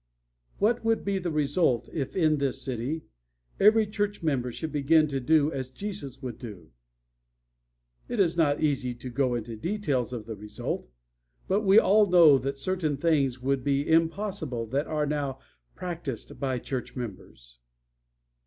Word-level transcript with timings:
"What 0.57 0.83
would 0.83 1.05
be 1.05 1.19
the 1.19 1.29
result 1.29 1.87
if 1.93 2.15
in 2.15 2.37
this 2.39 2.59
city 2.63 3.03
every 3.59 3.85
church 3.85 4.23
member 4.23 4.51
should 4.51 4.71
begin 4.71 5.07
to 5.09 5.19
do 5.19 5.51
as 5.51 5.69
Jesus 5.69 6.23
would 6.23 6.39
do? 6.39 6.71
It 8.07 8.19
is 8.19 8.35
not 8.35 8.63
easy 8.63 8.95
to 8.95 9.11
go 9.11 9.35
into 9.35 9.55
details 9.55 10.11
of 10.11 10.25
the 10.25 10.35
result. 10.35 10.89
But 11.47 11.61
we 11.61 11.77
all 11.77 12.07
know 12.09 12.39
that 12.39 12.57
certain 12.57 12.97
things 12.97 13.43
would 13.43 13.63
be 13.63 13.87
impossible 13.87 14.65
that 14.69 14.87
are 14.87 15.05
now 15.05 15.37
practiced 15.75 16.39
by 16.39 16.57
church 16.57 16.95
members. 16.95 17.59